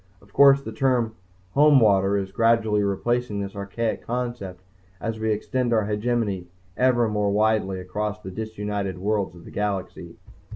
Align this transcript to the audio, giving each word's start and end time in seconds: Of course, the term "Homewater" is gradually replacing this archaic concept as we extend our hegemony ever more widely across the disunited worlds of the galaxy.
Of 0.19 0.33
course, 0.33 0.63
the 0.63 0.71
term 0.71 1.13
"Homewater" 1.55 2.19
is 2.19 2.31
gradually 2.31 2.81
replacing 2.81 3.39
this 3.39 3.55
archaic 3.55 4.01
concept 4.01 4.63
as 4.99 5.19
we 5.19 5.31
extend 5.31 5.73
our 5.73 5.85
hegemony 5.85 6.47
ever 6.75 7.07
more 7.07 7.29
widely 7.31 7.79
across 7.79 8.19
the 8.19 8.31
disunited 8.31 8.97
worlds 8.97 9.35
of 9.35 9.45
the 9.45 9.51
galaxy. 9.51 10.15